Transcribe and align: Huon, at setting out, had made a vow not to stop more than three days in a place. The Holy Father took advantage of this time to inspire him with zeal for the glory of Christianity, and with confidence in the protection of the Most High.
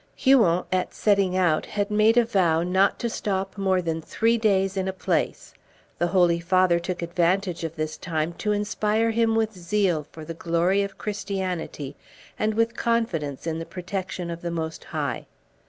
Huon, 0.15 0.65
at 0.71 0.95
setting 0.95 1.37
out, 1.37 1.67
had 1.67 1.91
made 1.91 2.17
a 2.17 2.25
vow 2.25 2.63
not 2.63 2.97
to 2.97 3.07
stop 3.07 3.55
more 3.55 3.83
than 3.83 4.01
three 4.01 4.35
days 4.35 4.75
in 4.75 4.87
a 4.87 4.93
place. 4.93 5.53
The 5.99 6.07
Holy 6.07 6.39
Father 6.39 6.79
took 6.79 7.03
advantage 7.03 7.63
of 7.63 7.75
this 7.75 7.97
time 7.99 8.33
to 8.39 8.51
inspire 8.51 9.11
him 9.11 9.35
with 9.35 9.53
zeal 9.53 10.07
for 10.11 10.25
the 10.25 10.33
glory 10.33 10.81
of 10.81 10.97
Christianity, 10.97 11.95
and 12.39 12.55
with 12.55 12.75
confidence 12.75 13.45
in 13.45 13.59
the 13.59 13.63
protection 13.63 14.31
of 14.31 14.41
the 14.41 14.49
Most 14.49 14.85
High. 14.85 15.27